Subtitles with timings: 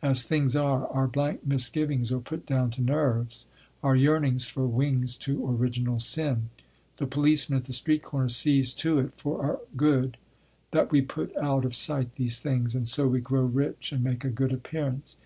[0.00, 3.44] As things are, our blank misgivings are put down to nerves,
[3.82, 6.48] our yearning for wings to original sin.
[6.96, 10.16] The policeman at the street corner sees to it, for our good,
[10.70, 14.24] that we put out of sight these things, and so we grow rich and make
[14.24, 15.18] a good appearance.